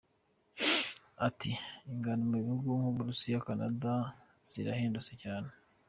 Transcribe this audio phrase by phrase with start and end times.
[1.27, 1.51] Ati
[1.91, 3.91] “Ingano mu bihugu nk’u Burusiya na Canada
[4.49, 5.49] zirahendutse cyane.